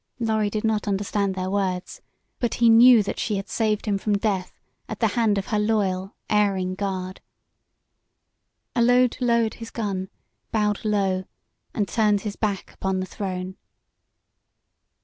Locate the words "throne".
13.05-13.57